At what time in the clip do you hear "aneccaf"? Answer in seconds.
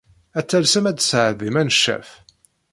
1.61-2.09